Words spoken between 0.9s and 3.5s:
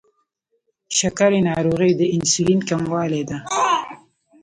شکره ناروغي د انسولین کموالي ده.